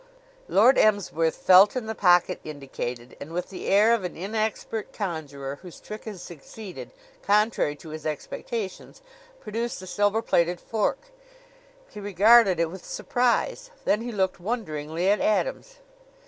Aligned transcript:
Lord 0.47 0.79
Emsworth 0.79 1.35
felt 1.35 1.75
in 1.75 1.85
the 1.85 1.93
pocket 1.93 2.39
indicated, 2.43 3.15
and 3.21 3.31
with 3.31 3.49
the 3.49 3.67
air 3.67 3.93
of 3.93 4.03
an 4.03 4.15
inexpert 4.17 4.91
conjurer 4.91 5.57
whose 5.61 5.79
trick 5.79 6.05
has 6.05 6.23
succeeded 6.23 6.89
contrary 7.21 7.75
to 7.75 7.89
his 7.89 8.03
expectations 8.03 9.03
produced 9.39 9.79
a 9.79 9.85
silver 9.85 10.23
plated 10.23 10.59
fork. 10.59 11.11
He 11.87 11.99
regarded 11.99 12.59
it 12.59 12.71
with 12.71 12.83
surprise; 12.83 13.69
then 13.85 14.01
he 14.01 14.11
looked 14.11 14.39
wonderingly 14.39 15.07
at 15.07 15.21
Adams. 15.21 15.75